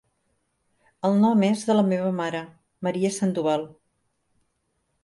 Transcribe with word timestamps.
El 1.09 1.19
nom 1.25 1.45
és 1.49 1.67
de 1.69 1.77
la 1.81 1.85
meva 1.91 2.09
mare, 2.23 2.43
Maria 2.89 3.13
Sandoval. 3.21 3.69